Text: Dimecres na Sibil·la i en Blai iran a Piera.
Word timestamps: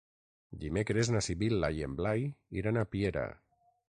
Dimecres 0.63 1.11
na 1.15 1.21
Sibil·la 1.25 1.69
i 1.79 1.85
en 1.89 1.95
Blai 2.01 2.25
iran 2.63 2.79
a 2.81 2.87
Piera. 2.95 3.29